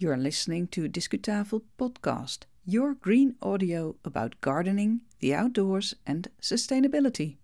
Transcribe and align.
You're 0.00 0.16
listening 0.16 0.68
to 0.68 0.88
Discutafel 0.88 1.62
Podcast, 1.76 2.44
your 2.64 2.94
green 2.94 3.34
audio 3.42 3.96
about 4.04 4.40
gardening, 4.40 5.00
the 5.18 5.34
outdoors, 5.34 5.92
and 6.06 6.28
sustainability. 6.40 7.38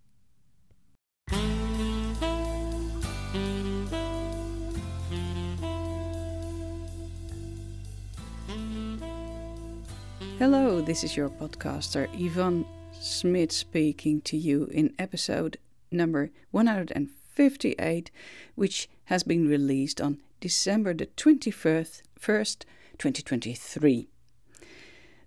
Hello, 10.39 10.81
this 10.81 11.03
is 11.03 11.17
your 11.17 11.31
podcaster 11.31 12.07
Ivonne 12.15 12.67
Smith 12.93 13.51
speaking 13.51 14.21
to 14.21 14.37
you 14.37 14.67
in 14.67 14.95
episode 15.01 15.57
number 15.91 16.31
158, 17.37 18.11
which 18.55 18.89
has 19.07 19.23
been 19.23 19.49
released 19.49 20.01
on 20.01 20.19
December 20.41 20.95
the 20.95 21.07
21st, 21.07 22.03
2023. 22.19 24.09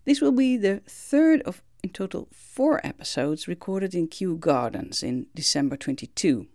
This 0.05 0.21
will 0.21 0.31
be 0.31 0.57
the 0.57 0.81
third 0.87 1.41
of 1.41 1.61
in 1.83 1.89
total 1.91 2.27
four 2.31 2.85
episodes 2.85 3.47
recorded 3.47 3.93
in 3.93 4.07
Kew 4.07 4.35
Gardens 4.37 5.03
in 5.03 5.27
December 5.35 5.77
22. 5.77 6.47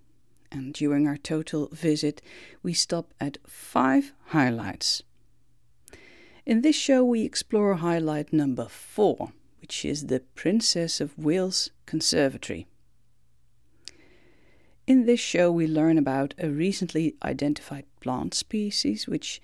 And 0.51 0.75
during 0.75 1.07
our 1.07 1.17
total 1.17 1.69
visit, 1.73 2.21
we 2.63 2.75
stop 2.75 3.15
at 3.21 3.39
five 3.47 4.13
highlights. 4.27 5.03
In 6.45 6.63
this 6.63 6.77
show, 6.77 7.05
we 7.05 7.23
explore 7.23 7.77
highlight 7.77 8.33
number 8.33 8.67
four, 8.69 9.33
which 9.61 9.85
is 9.85 10.07
the 10.07 10.21
Princess 10.35 11.01
of 11.01 11.17
Wales 11.17 11.71
Conservatory. 11.87 12.67
In 15.03 15.07
this 15.07 15.19
show, 15.19 15.51
we 15.51 15.67
learn 15.67 15.99
about 15.99 16.33
a 16.39 16.49
recently 16.49 17.17
identified 17.25 17.87
plant 17.99 18.35
species 18.35 19.09
which 19.09 19.43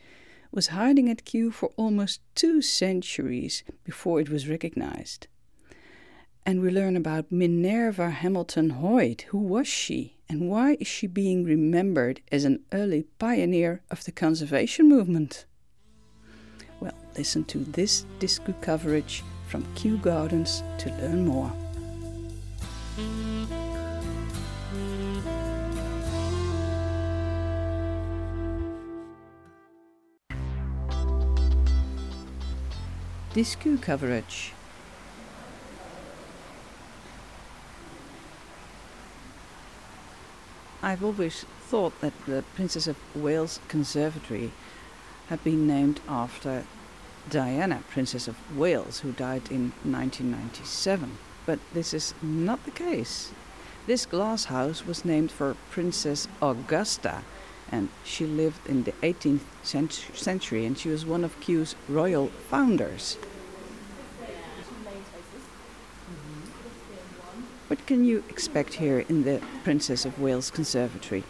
was 0.53 0.69
hiding 0.69 1.11
at 1.11 1.25
Kew 1.25 1.51
for 1.51 1.73
almost 1.77 2.21
two 2.37 2.63
centuries 2.63 3.65
before 3.83 4.21
it 4.21 4.31
was 4.31 4.49
recognized. 4.49 5.27
And 6.47 6.61
we 6.61 6.71
learn 6.71 6.97
about 6.97 7.33
Minerva 7.33 8.11
Hamilton 8.11 8.71
Hoyt. 8.71 9.23
Who 9.31 9.39
was 9.39 9.67
she, 9.67 10.19
and 10.29 10.49
why 10.49 10.77
is 10.79 10.87
she 10.87 11.09
being 11.09 11.43
remembered 11.43 12.21
as 12.31 12.45
an 12.45 12.61
early 12.71 13.07
pioneer 13.19 13.83
of 13.91 14.05
the 14.05 14.13
conservation 14.13 14.89
movement? 14.89 15.45
Well, 16.79 16.95
listen 17.17 17.43
to 17.47 17.59
this 17.59 18.07
disco 18.21 18.55
coverage 18.61 19.25
from 19.49 19.67
Kew 19.75 19.97
Gardens 19.97 20.63
to 20.79 20.91
learn 21.01 21.27
more. 21.27 21.53
Disco 33.35 33.77
coverage. 33.77 34.53
I've 40.83 41.05
always 41.05 41.45
thought 41.61 42.01
that 42.01 42.15
the 42.27 42.43
Princess 42.55 42.87
of 42.87 42.97
Wales 43.15 43.61
Conservatory 43.69 44.53
had 45.29 45.45
been 45.45 45.67
named 45.67 46.01
after 46.09 46.65
Diana, 47.29 47.83
Princess 47.91 48.29
of 48.29 48.57
Wales, 48.57 49.01
who 49.01 49.13
died 49.13 49.51
in 49.51 49.73
1997. 49.85 51.19
But 51.45 51.59
this 51.75 51.93
is 51.93 52.15
not 52.23 52.65
the 52.65 52.71
case. 52.71 53.33
This 53.87 54.07
glass 54.07 54.47
house 54.47 54.87
was 54.87 55.05
named 55.05 55.31
for 55.31 55.57
Princess 55.71 56.29
Augusta, 56.41 57.23
and 57.71 57.89
she 58.05 58.27
lived 58.27 58.67
in 58.67 58.85
the 58.85 58.93
18th 59.03 59.43
century 60.13 60.65
and 60.65 60.79
she 60.79 60.89
was 60.89 61.05
one 61.05 61.25
of 61.25 61.39
Kew's 61.41 61.75
royal 61.89 62.29
founders. 62.29 63.17
What 67.69 67.85
can 67.87 68.05
you 68.05 68.25
expect 68.31 68.75
here 68.75 69.01
in 69.11 69.25
the 69.25 69.43
Princess 69.63 70.07
of 70.07 70.19
Wales 70.19 70.51
Conservatory? 70.51 71.25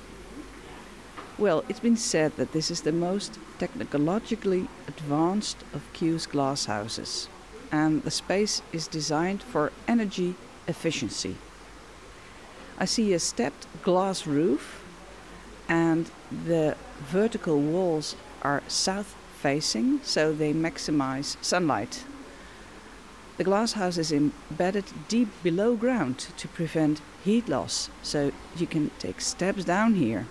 Well, 1.37 1.65
it's 1.69 1.81
been 1.81 1.97
said 1.97 2.37
that 2.37 2.53
this 2.53 2.70
is 2.70 2.82
the 2.82 2.93
most 2.93 3.38
technologically 3.59 4.69
advanced 4.87 5.56
of 5.72 5.93
Kew's 5.93 6.26
glasshouses, 6.26 7.28
and 7.70 8.03
the 8.03 8.10
space 8.10 8.62
is 8.72 8.87
designed 8.88 9.43
for 9.43 9.72
energy 9.87 10.34
efficiency. 10.66 11.37
I 12.78 12.84
see 12.84 13.12
a 13.12 13.19
stepped 13.19 13.66
glass 13.82 14.26
roof 14.26 14.78
and 15.69 16.11
the 16.31 16.77
vertical 17.01 17.61
walls 17.61 18.17
are 18.43 18.62
south 18.69 19.15
facing, 19.41 20.01
so 20.03 20.33
they 20.33 20.53
maximize 20.53 21.37
sunlight. 21.43 22.05
The 23.37 23.45
glasshouse 23.45 23.99
is 23.99 24.11
embedded 24.11 24.87
deep 25.06 25.29
below 25.43 25.77
ground 25.77 26.19
to 26.37 26.49
prevent 26.49 27.01
heat 27.23 27.49
loss, 27.49 27.89
so 28.03 28.33
you 28.56 28.67
can 28.67 28.91
take 28.99 29.21
steps 29.21 29.65
down 29.65 29.95
here. 29.95 30.27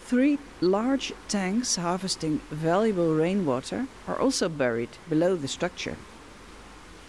Three 0.00 0.38
large 0.62 1.12
tanks 1.28 1.76
harvesting 1.76 2.40
valuable 2.50 3.14
rainwater 3.14 3.86
are 4.06 4.18
also 4.18 4.48
buried 4.48 4.88
below 5.10 5.36
the 5.36 5.48
structure. 5.48 5.96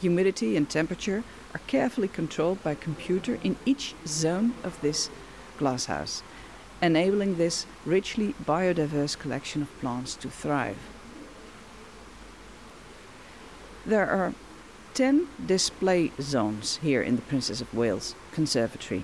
Humidity 0.02 0.58
and 0.58 0.70
temperature 0.70 1.24
are 1.54 1.62
carefully 1.68 2.10
controlled 2.10 2.62
by 2.62 2.76
computer 2.76 3.40
in 3.42 3.56
each 3.66 3.96
zone 4.06 4.54
of 4.66 4.82
this 4.82 5.10
glasshouse, 5.60 6.24
enabling 6.82 7.36
this 7.36 7.68
richly 7.86 8.34
biodiverse 8.44 9.16
collection 9.20 9.62
of 9.62 9.80
plants 9.80 10.16
to 10.16 10.30
thrive. 10.30 10.78
There 13.86 14.10
are 14.10 14.34
10 14.94 15.28
display 15.46 16.12
zones 16.20 16.78
here 16.78 17.02
in 17.02 17.16
the 17.16 17.22
Princess 17.22 17.62
of 17.62 17.74
Wales 17.74 18.16
Conservatory. 18.32 19.04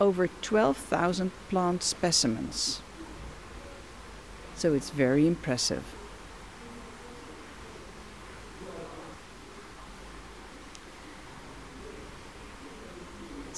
Over 0.00 0.28
12,000 0.28 1.32
plant 1.48 1.82
specimens. 1.82 2.80
So 4.54 4.72
it's 4.74 4.90
very 4.90 5.26
impressive. 5.26 5.84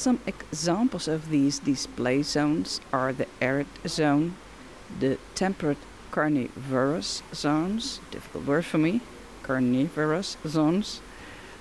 Some 0.03 0.19
examples 0.27 1.07
of 1.07 1.31
these 1.31 1.61
display 1.61 2.25
zones 2.25 2.81
are 2.93 3.13
the 3.13 3.29
arid 3.41 3.69
zone, 3.87 4.35
the 4.99 5.17
temperate 5.37 5.79
carnivorous 6.11 7.23
zones, 7.33 8.01
difficult 8.11 8.45
word 8.45 8.65
for 8.65 8.79
me, 8.79 9.01
carnivorous 9.45 10.37
zones, 10.45 11.01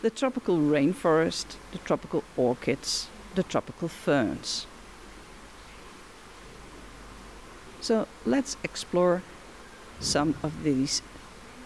the 0.01 0.09
tropical 0.09 0.57
rainforest, 0.57 1.57
the 1.71 1.77
tropical 1.77 2.23
orchids, 2.35 3.09
the 3.35 3.43
tropical 3.43 3.87
ferns. 3.87 4.65
So 7.79 8.07
let's 8.25 8.57
explore 8.63 9.21
some 9.99 10.33
of 10.41 10.63
these 10.63 11.03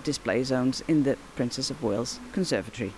display 0.04 0.44
zones 0.44 0.84
in 0.90 1.04
the 1.04 1.16
Princess 1.38 1.70
of 1.70 1.82
Wales 1.82 2.20
Conservatory. 2.34 2.92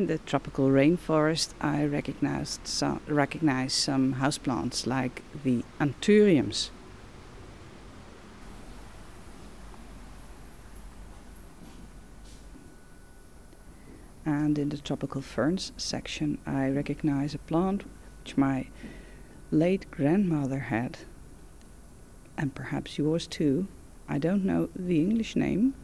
In 0.00 0.06
the 0.06 0.16
tropical 0.16 0.70
rainforest, 0.70 1.50
I 1.60 1.84
recognized 1.84 2.66
some, 2.66 3.02
recognize 3.06 3.74
some 3.74 4.14
houseplants 4.14 4.86
like 4.86 5.22
the 5.44 5.62
anthuriums. 5.78 6.70
And 14.24 14.58
in 14.58 14.70
the 14.70 14.78
tropical 14.78 15.20
ferns 15.20 15.72
section, 15.76 16.38
I 16.46 16.70
recognize 16.70 17.34
a 17.34 17.38
plant 17.38 17.84
which 18.22 18.38
my 18.38 18.68
late 19.50 19.90
grandmother 19.90 20.60
had, 20.60 20.96
and 22.38 22.54
perhaps 22.54 22.96
yours 22.96 23.26
too. 23.26 23.68
I 24.08 24.16
don't 24.16 24.46
know 24.46 24.70
the 24.74 24.98
English 24.98 25.36
name, 25.36 25.74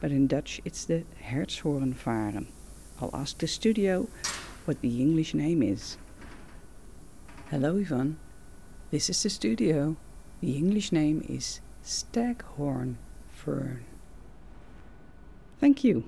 but 0.00 0.10
in 0.10 0.26
Dutch 0.26 0.60
it's 0.64 0.84
the 0.84 1.04
Hertshoornvaren. 1.30 2.48
I'll 3.00 3.10
ask 3.14 3.38
the 3.38 3.46
studio 3.46 4.08
what 4.66 4.82
the 4.82 5.00
English 5.00 5.32
name 5.32 5.62
is. 5.62 5.96
Hello, 7.50 7.76
Ivonne. 7.78 8.18
This 8.90 9.08
is 9.08 9.22
the 9.22 9.30
studio. 9.30 9.96
The 10.42 10.56
English 10.56 10.92
name 10.92 11.24
is 11.26 11.60
Staghorn 11.82 12.98
Fern. 13.30 13.84
Thank 15.60 15.82
you. 15.82 16.04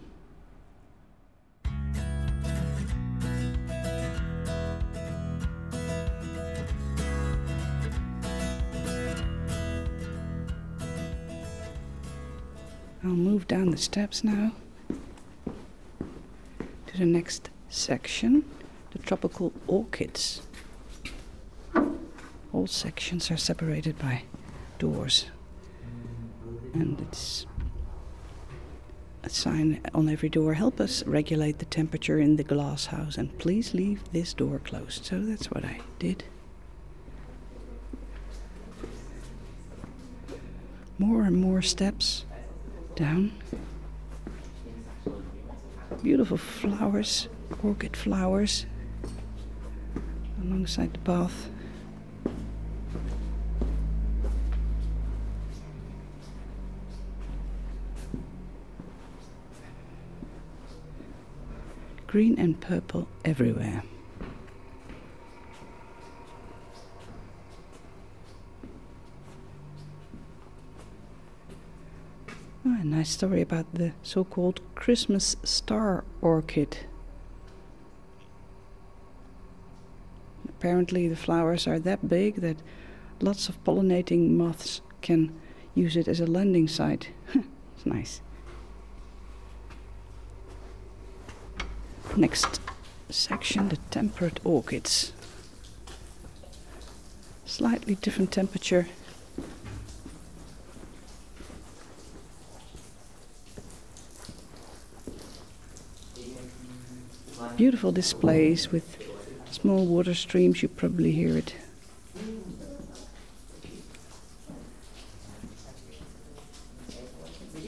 I'll 13.05 13.11
move 13.11 13.49
down 13.49 13.71
the 13.71 13.79
steps 13.79 14.23
now 14.23 14.53
to 16.93 16.99
the 16.99 17.07
next 17.07 17.51
section, 17.69 18.45
the 18.91 18.99
tropical 18.99 19.53
orchids. 19.67 20.43
All 22.53 22.67
sections 22.67 23.31
are 23.31 23.37
separated 23.37 23.99
by 23.99 24.25
doors, 24.79 25.27
and 26.75 27.01
it's 27.01 27.47
a 29.23 29.31
sign 29.31 29.81
on 29.95 30.09
every 30.09 30.29
door 30.29 30.55
help 30.55 30.81
us 30.81 31.05
regulate 31.07 31.59
the 31.61 31.65
temperature 31.65 32.19
in 32.19 32.37
the 32.37 32.45
glass 32.45 32.87
house 32.87 33.17
and 33.17 33.39
please 33.39 33.73
leave 33.73 34.03
this 34.13 34.35
door 34.35 34.59
closed. 34.59 35.05
So 35.05 35.21
that's 35.21 35.51
what 35.51 35.65
I 35.65 35.81
did. 35.99 36.25
More 40.99 41.23
and 41.23 41.37
more 41.37 41.63
steps 41.63 42.25
down. 42.97 43.33
Beautiful 46.03 46.37
flowers, 46.37 47.29
orchid 47.63 47.97
flowers 47.97 48.67
alongside 50.41 50.93
the 50.95 50.99
path. 51.01 51.49
green 62.13 62.39
and 62.39 62.61
purple 62.61 63.09
everywhere. 63.25 63.83
Oh, 72.65 72.79
a 72.81 72.85
nice 72.85 73.11
story 73.11 73.43
about 73.43 73.75
the 73.75 73.93
so 74.05 74.23
called 74.23 74.61
Christmas 74.77 75.35
star 75.43 76.05
orchid. 76.21 76.79
Apparently, 80.49 81.09
the 81.09 81.17
flowers 81.17 81.67
are 81.67 81.81
that 81.81 82.09
big 82.09 82.37
that 82.37 82.59
lots 83.21 83.49
of 83.49 83.63
pollinating 83.65 84.31
moths 84.31 84.81
can 85.01 85.33
use 85.75 85.97
it 85.97 86.07
as 86.07 86.21
a 86.21 86.27
landing 86.27 86.69
site. 86.69 87.09
it's 87.35 87.85
nice. 87.85 88.21
Next 92.17 92.61
section, 93.11 93.71
the 93.71 93.79
temperate 93.91 94.39
orchids. 94.45 95.13
Slightly 97.45 97.97
different 97.97 98.31
temperature. 98.31 98.87
Beautiful 107.73 107.93
displays 107.93 108.71
with 108.71 108.99
small 109.51 109.87
water 109.87 110.13
streams, 110.13 110.63
you 110.63 110.69
probably 110.69 111.11
hear 111.11 111.39
it. 111.39 111.55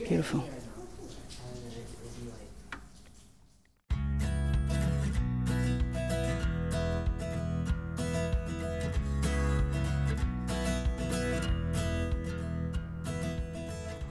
Beautiful. 0.06 0.44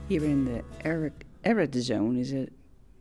Here 0.08 0.24
in 0.24 0.44
the 0.44 0.64
arid, 0.84 1.12
arid 1.44 1.76
zone 1.76 2.16
is 2.16 2.32
a 2.32 2.48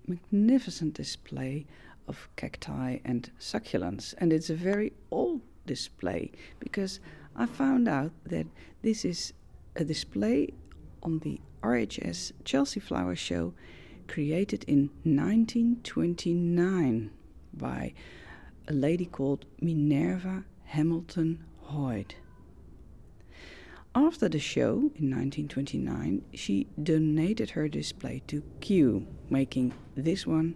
magnificent 0.06 0.94
display 0.94 1.66
of 2.08 2.28
cacti 2.36 2.98
and 3.06 3.30
succulents, 3.40 4.16
and 4.18 4.34
it's 4.34 4.50
a 4.50 4.56
very 4.56 4.94
old 5.12 5.42
display 5.66 6.32
because 6.60 7.00
I 7.36 7.46
found 7.46 7.88
out 7.88 8.12
that 8.26 8.48
this 8.82 9.06
is 9.06 9.34
a 9.76 9.84
display 9.84 10.54
on 11.02 11.20
the 11.20 11.40
RHS 11.62 12.32
Chelsea 12.44 12.80
Flower 12.80 13.16
Show 13.16 13.54
created 14.08 14.66
in 14.68 14.90
1929 15.04 17.12
by 17.54 17.94
a 18.68 18.74
lady 18.74 19.06
called 19.06 19.46
Minerva 19.62 20.46
Hamilton 20.66 21.44
Hoyt. 21.62 22.16
After 23.96 24.28
the 24.28 24.40
show 24.40 24.92
in 24.96 25.12
1929, 25.12 26.24
she 26.34 26.68
donated 26.82 27.52
her 27.52 27.68
display 27.68 28.24
to 28.28 28.42
Kew, 28.60 29.06
making 29.30 29.74
this 29.96 30.26
one 30.26 30.56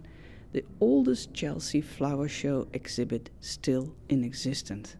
the 0.52 0.64
oldest 0.80 1.34
Chelsea 1.34 1.80
flower 1.80 2.28
show 2.28 2.68
exhibit 2.72 3.30
still 3.40 3.94
in 4.08 4.24
existence. 4.24 4.96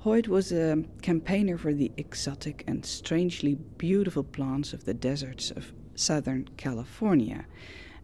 Hoyt 0.00 0.26
was 0.26 0.50
a 0.50 0.82
campaigner 1.00 1.56
for 1.56 1.72
the 1.72 1.92
exotic 1.96 2.64
and 2.66 2.84
strangely 2.84 3.54
beautiful 3.78 4.24
plants 4.24 4.72
of 4.72 4.84
the 4.84 4.94
deserts 4.94 5.50
of 5.50 5.72
Southern 5.94 6.48
California, 6.56 7.46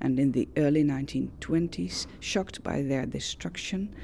and 0.00 0.20
in 0.20 0.32
the 0.32 0.49
early 0.56 0.85
1920s, 0.85 2.06
shocked 2.20 2.62
by 2.62 2.82
their 2.82 3.05
destruction, 3.05 3.94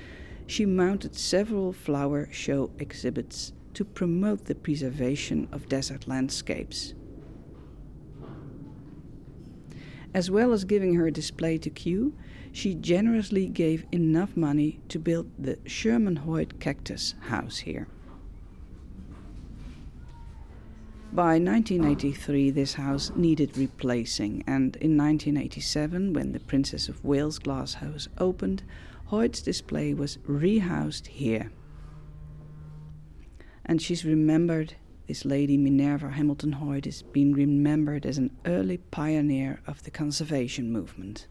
she 0.46 0.66
mounted 0.66 1.14
several 1.14 1.72
flower 1.72 2.28
show 2.32 2.70
exhibits 2.78 3.52
to 3.74 3.84
promote 3.84 4.46
the 4.46 4.54
preservation 4.54 5.48
of 5.52 5.68
desert 5.68 6.08
landscapes. 6.08 6.94
As 10.14 10.30
well 10.30 10.52
as 10.52 10.64
giving 10.64 10.94
her 10.94 11.10
display 11.10 11.58
to 11.58 11.68
Kew, 11.68 12.14
she 12.52 12.74
generously 12.74 13.48
gave 13.48 13.84
enough 13.90 14.36
money 14.36 14.80
to 14.88 14.98
build 14.98 15.28
the 15.38 15.58
Sherman 15.66 16.16
Hoyt 16.16 16.60
Cactus 16.60 17.14
House 17.22 17.58
here. 17.58 17.88
By 21.12 21.38
1983, 21.38 22.50
this 22.50 22.74
house 22.74 23.12
needed 23.14 23.58
replacing, 23.58 24.42
and 24.46 24.76
in 24.76 24.96
1987, 24.96 26.12
when 26.12 26.32
the 26.32 26.40
Princess 26.40 26.88
of 26.88 27.04
Wales 27.04 27.38
Glass 27.38 27.74
House 27.74 28.08
opened, 28.18 28.62
Hoyt's 29.06 29.42
display 29.42 29.94
was 29.94 30.18
rehoused 30.26 31.08
here 31.08 31.50
and 33.64 33.80
she's 33.80 34.04
remembered. 34.04 34.74
This 35.06 35.26
lady 35.26 35.58
Minerva 35.58 36.10
Hamilton 36.10 36.52
Hoyt 36.52 36.86
is 36.86 37.02
being 37.02 37.34
remembered 37.34 38.06
as 38.06 38.16
an 38.16 38.30
early 38.46 38.78
pioneer 38.78 39.60
of 39.66 39.82
the 39.84 39.90
conservation 39.90 40.72
movement. 40.72 41.26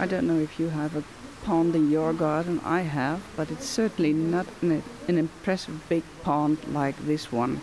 I 0.00 0.06
don't 0.06 0.26
know 0.26 0.40
if 0.40 0.58
you 0.58 0.68
have 0.70 0.96
a 0.96 1.04
pond 1.44 1.76
in 1.76 1.88
your 1.88 2.12
garden. 2.12 2.60
I 2.64 2.80
have, 2.80 3.22
but 3.36 3.52
it's 3.52 3.66
certainly 3.66 4.12
not 4.12 4.48
an, 4.60 4.82
an 5.06 5.16
impressive 5.16 5.88
big 5.88 6.02
pond 6.24 6.58
like 6.72 6.96
this 7.06 7.30
one, 7.30 7.62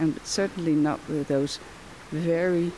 and 0.00 0.18
certainly 0.24 0.74
not 0.74 0.98
with 1.08 1.28
those 1.28 1.60
very 2.10 2.72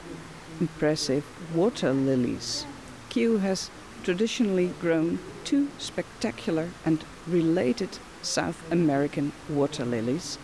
impressive 0.61 1.25
water 1.55 1.93
lilies. 1.93 2.67
Kew 3.09 3.39
has 3.39 3.71
traditionally 4.03 4.73
grown 4.81 5.19
two 5.45 5.69
spectacular 5.79 6.71
and 6.85 7.05
related 7.27 7.99
South 8.23 8.61
American 8.71 9.33
water 9.49 9.85
lilies, 9.85 10.39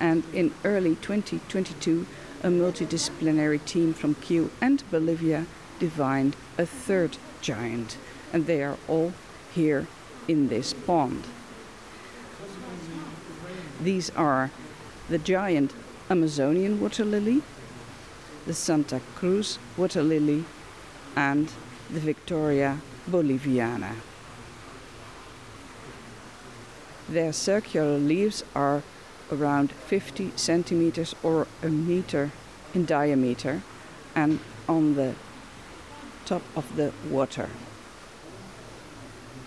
and 0.00 0.24
in 0.32 0.52
early 0.64 0.96
2022, 0.96 2.06
a 2.42 2.48
multidisciplinary 2.48 3.64
team 3.64 3.94
from 3.94 4.14
Kew 4.16 4.50
and 4.60 4.82
Bolivia 4.90 5.46
divined 5.78 6.36
a 6.58 6.66
third 6.66 7.18
giant, 7.40 7.96
and 8.32 8.46
they 8.46 8.62
are 8.62 8.76
all 8.88 9.12
here 9.54 9.86
in 10.26 10.48
this 10.48 10.72
pond. 10.72 11.24
These 13.80 14.10
are 14.10 14.50
the 15.08 15.18
giant 15.18 15.72
Amazonian 16.10 16.80
water 16.80 17.04
lily, 17.04 17.42
the 18.46 18.54
Santa 18.54 19.00
Cruz 19.14 19.58
water 19.76 20.02
lily, 20.02 20.44
and 21.16 21.52
the 21.90 22.00
Victoria 22.00 22.80
boliviana. 23.10 23.94
Their 27.08 27.32
circular 27.32 27.98
leaves 27.98 28.44
are 28.54 28.82
around 29.30 29.72
50 29.72 30.32
centimeters 30.36 31.14
or 31.22 31.46
a 31.62 31.68
meter 31.68 32.30
in 32.74 32.84
diameter 32.84 33.62
and 34.14 34.40
on 34.68 34.94
the 34.94 35.14
top 36.24 36.42
of 36.56 36.76
the 36.76 36.92
water. 37.08 37.48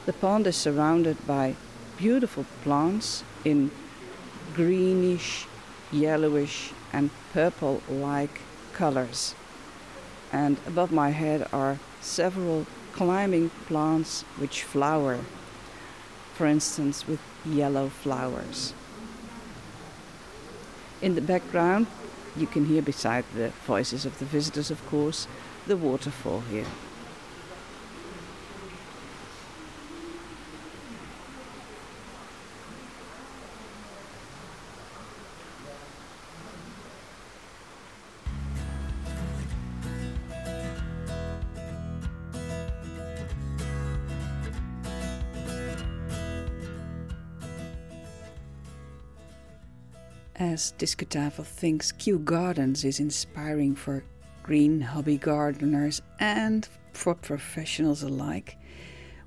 The 0.06 0.14
pond 0.14 0.48
is 0.48 0.56
surrounded 0.56 1.26
by 1.26 1.56
beautiful 1.98 2.46
plants 2.64 3.24
in 3.44 3.72
greenish, 4.54 5.48
yellowish, 5.92 6.72
and 6.94 7.10
purple 7.34 7.82
like 7.90 8.42
colors. 8.76 9.34
And 10.32 10.58
above 10.68 10.92
my 10.92 11.10
head 11.10 11.48
are 11.52 11.80
several 12.02 12.68
climbing 12.94 13.50
plants 13.68 14.22
which 14.38 14.64
flower, 14.64 15.20
for 16.34 16.46
instance, 16.46 17.08
with 17.08 17.20
yellow 17.46 17.90
flowers. 17.90 18.74
In 21.02 21.16
the 21.16 21.22
background, 21.22 21.88
you 22.36 22.48
can 22.48 22.66
hear 22.66 22.82
beside 22.82 23.26
the 23.34 23.50
voices 23.66 24.06
of 24.06 24.20
the 24.20 24.26
visitors, 24.26 24.72
of 24.72 24.86
course, 24.88 25.28
the 25.68 25.78
waterfall 25.78 26.42
here. 26.52 26.66
As 50.38 50.74
Discutafel 50.78 51.46
thinks 51.46 51.94
Kew 51.94 52.20
Gardens 52.20 52.84
is 52.84 53.00
inspiring 53.00 53.74
for 53.74 54.04
green 54.44 54.82
hobby 54.82 55.18
gardeners 55.18 56.02
and 56.20 56.68
for 56.92 57.16
professionals 57.16 58.04
alike, 58.04 58.58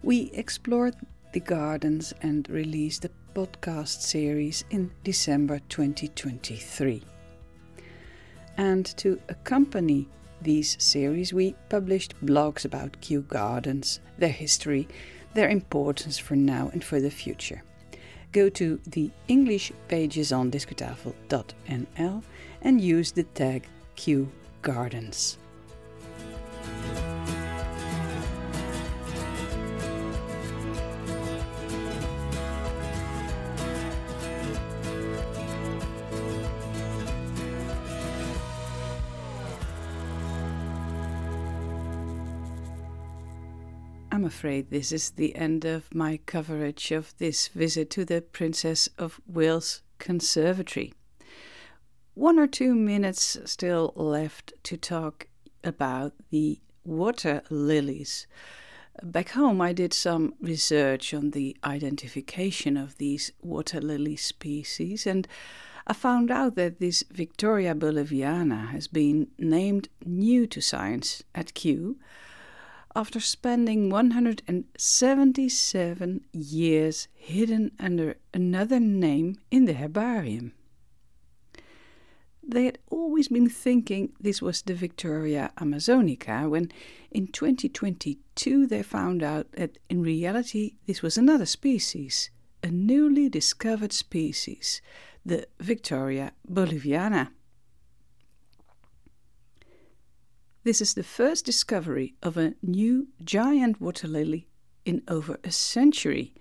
we 0.03 0.31
explored 0.35 0.97
the 1.33 1.41
gardens 1.41 2.13
and 2.21 2.47
released 2.51 3.07
a 3.07 3.11
podcast 3.35 4.03
series 4.03 4.65
in 4.69 4.91
December 5.03 5.61
2023. 5.71 7.03
And 8.59 8.85
to 8.99 9.19
accompany 9.31 10.11
these 10.43 10.77
series, 10.79 11.33
we 11.33 11.55
published 11.71 12.15
blogs 12.23 12.67
about 12.67 13.01
Kew 13.01 13.23
Gardens, 13.23 14.01
their 14.19 14.29
history, 14.29 14.87
their 15.33 15.49
importance 15.49 16.19
for 16.19 16.37
now 16.37 16.69
and 16.75 16.85
for 16.85 17.01
the 17.01 17.11
future 17.11 17.63
go 18.33 18.49
to 18.49 18.81
the 18.87 19.11
English 19.29 19.73
pages 19.89 20.33
on 20.33 20.51
discutafel.nl 20.51 22.23
and 22.63 22.81
use 22.81 23.13
the 23.13 23.23
tag 23.23 23.67
Kew 23.97 24.29
I'm 44.19 44.25
afraid 44.25 44.71
this 44.71 44.91
is 44.91 45.11
the 45.11 45.37
end 45.37 45.65
of 45.65 45.95
my 45.95 46.19
coverage 46.27 46.91
of 46.91 47.17
this 47.19 47.47
visit 47.47 47.89
to 47.91 48.05
the 48.05 48.21
Princess 48.21 48.89
of 48.99 49.21
Wales 49.29 49.83
Conservatory. 50.01 50.93
One 52.15 52.37
or 52.37 52.49
two 52.49 52.75
minutes 52.75 53.39
still 53.45 53.93
left 53.95 54.55
to 54.65 54.77
talk 54.77 55.29
about 55.63 56.15
the 56.31 56.59
water 56.85 57.43
lilies. 57.49 58.27
Back 59.05 59.29
home, 59.29 59.61
I 59.61 59.73
did 59.73 59.95
some 59.95 60.35
research 60.41 61.15
on 61.15 61.31
the 61.31 61.57
identification 61.63 62.77
of 62.77 62.99
these 62.99 63.31
water 63.41 63.81
lily 63.81 64.17
species, 64.17 65.07
and 65.07 65.29
I 65.87 65.93
found 65.93 66.33
out 66.33 66.57
that 66.57 66.81
this 66.81 67.05
Victoria 67.09 67.73
boliviana 67.73 68.71
has 68.71 68.89
been 68.89 69.29
named 69.39 69.91
new 70.05 70.49
to 70.49 70.61
science 70.61 71.23
at 71.37 71.55
Kew 71.55 71.99
after 72.95 73.21
spending 73.21 73.91
177 73.91 76.25
years 76.33 77.09
hidden 77.15 77.73
under 77.79 78.17
another 78.33 78.81
name 78.81 79.37
in 79.51 79.67
the 79.67 79.75
herbarium. 79.75 80.55
They 82.43 82.65
had 82.65 82.79
always 82.91 83.29
been 83.29 83.51
thinking 83.51 84.15
this 84.19 84.41
was 84.41 84.63
the 84.63 84.73
Victoria 84.75 85.53
amazonica 85.59 86.49
when 86.49 86.73
in 87.11 87.27
2022 87.27 88.67
they 88.67 88.83
found 88.83 89.23
out 89.23 89.53
that 89.53 89.77
in 89.91 90.01
reality 90.03 90.77
this 90.87 91.03
was 91.03 91.19
another 91.19 91.45
species, 91.45 92.31
a 92.63 92.69
newly 92.69 93.29
discovered 93.29 93.93
species, 93.93 94.81
the 95.27 95.47
Victoria 95.61 96.33
boliviana. 96.49 97.33
This 100.69 100.83
is 100.83 100.93
the 100.93 101.03
first 101.03 101.47
discovery 101.47 102.15
of 102.23 102.37
a 102.37 102.53
new 102.61 103.09
giant 103.25 103.81
water 103.81 104.07
lily 104.07 104.49
in 104.85 105.03
over 105.09 105.39
a 105.43 105.51
century. 105.51 106.35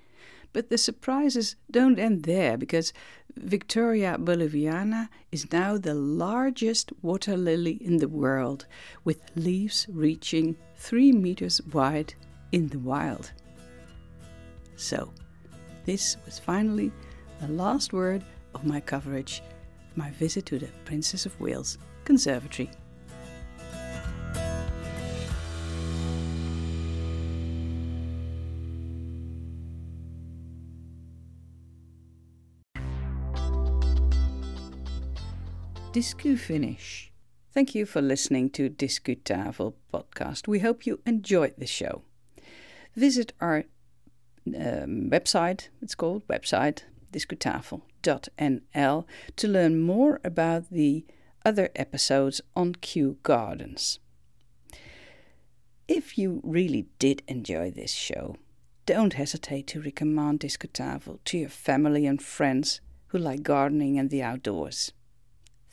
But 0.51 0.69
the 0.69 0.77
surprises 0.77 1.55
don't 1.71 1.97
end 1.97 2.23
there 2.23 2.57
because 2.57 2.91
Victoria 3.37 4.17
boliviana 4.19 5.07
is 5.31 5.49
now 5.53 5.77
the 5.77 5.93
largest 5.93 6.91
water 7.01 7.37
lily 7.37 7.75
in 7.81 7.99
the 7.99 8.09
world, 8.09 8.65
with 9.05 9.21
leaves 9.37 9.87
reaching 9.89 10.57
3 10.75 11.13
meters 11.13 11.61
wide 11.71 12.13
in 12.51 12.67
the 12.67 12.79
wild. 12.79 13.31
So, 14.75 15.13
this 15.85 16.17
was 16.25 16.37
finally 16.37 16.91
the 17.39 17.47
last 17.47 17.93
word 17.93 18.25
of 18.53 18.65
my 18.65 18.81
coverage 18.81 19.41
my 19.95 20.11
visit 20.11 20.45
to 20.47 20.59
the 20.59 20.67
Princess 20.83 21.25
of 21.25 21.39
Wales 21.39 21.77
Conservatory. 22.03 22.69
Discu 35.97 36.37
finish. 36.37 37.11
Thank 37.51 37.73
you 37.73 37.87
for 37.87 38.03
listening 38.03 38.51
to 38.51 38.69
Discutafel 38.69 39.73
podcast. 39.91 40.47
We 40.47 40.59
hope 40.59 40.85
you 40.85 40.99
enjoyed 41.07 41.55
the 41.57 41.65
show. 41.65 42.03
Visit 42.95 43.33
our 43.41 43.63
um, 44.45 45.09
website, 45.09 45.69
it's 45.81 45.95
called 45.95 46.27
website 46.27 46.83
discutafel.nl 47.11 49.05
to 49.37 49.47
learn 49.47 49.81
more 49.81 50.19
about 50.23 50.69
the 50.69 51.03
other 51.43 51.69
episodes 51.75 52.41
on 52.55 52.75
Kew 52.75 53.17
Gardens. 53.23 53.97
If 55.87 56.15
you 56.15 56.41
really 56.43 56.89
did 56.99 57.23
enjoy 57.27 57.71
this 57.71 57.91
show, 57.91 58.35
don't 58.85 59.13
hesitate 59.13 59.65
to 59.69 59.81
recommend 59.81 60.41
Discutafel 60.41 61.17
to 61.25 61.39
your 61.39 61.49
family 61.49 62.05
and 62.05 62.21
friends 62.21 62.81
who 63.07 63.17
like 63.17 63.41
gardening 63.41 63.97
and 63.97 64.11
the 64.11 64.21
outdoors. 64.21 64.91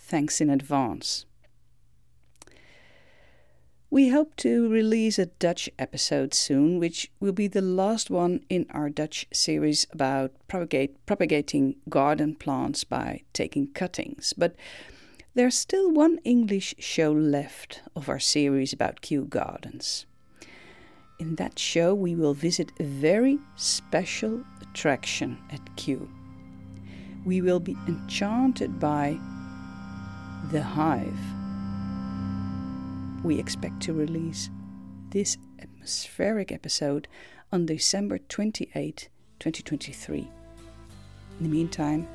Thanks 0.06 0.42
in 0.42 0.50
advance. 0.50 1.24
We 3.88 4.10
hope 4.10 4.36
to 4.36 4.68
release 4.68 5.18
a 5.18 5.26
Dutch 5.26 5.70
episode 5.78 6.34
soon, 6.34 6.78
which 6.78 7.10
will 7.20 7.32
be 7.32 7.48
the 7.48 7.62
last 7.62 8.10
one 8.10 8.44
in 8.50 8.66
our 8.68 8.90
Dutch 8.90 9.26
series 9.32 9.86
about 9.92 10.32
propagate, 10.46 11.06
propagating 11.06 11.76
garden 11.88 12.34
plants 12.34 12.84
by 12.84 13.22
taking 13.32 13.68
cuttings. 13.68 14.34
But 14.36 14.56
there's 15.34 15.56
still 15.56 15.90
one 15.90 16.18
English 16.22 16.74
show 16.78 17.10
left 17.10 17.80
of 17.96 18.10
our 18.10 18.20
series 18.20 18.74
about 18.74 19.00
Kew 19.00 19.24
Gardens. 19.24 20.04
In 21.18 21.36
that 21.36 21.58
show, 21.58 21.94
we 21.94 22.14
will 22.14 22.34
visit 22.34 22.72
a 22.78 22.84
very 22.84 23.38
special 23.56 24.44
attraction 24.60 25.38
at 25.50 25.76
Kew. 25.76 26.10
We 27.24 27.40
will 27.40 27.60
be 27.60 27.76
enchanted 27.88 28.78
by 28.78 29.18
the 30.50 30.62
Hive. 30.62 31.18
We 33.24 33.38
expect 33.38 33.80
to 33.82 33.92
release 33.92 34.50
this 35.10 35.38
atmospheric 35.60 36.52
episode 36.52 37.08
on 37.52 37.66
December 37.66 38.18
28, 38.18 39.08
2023. 39.38 40.18
In 40.18 40.28
the 41.40 41.48
meantime, 41.48 42.06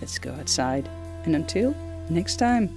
let's 0.00 0.18
go 0.18 0.32
outside 0.32 0.88
and 1.24 1.36
until 1.36 1.74
next 2.10 2.36
time. 2.36 2.68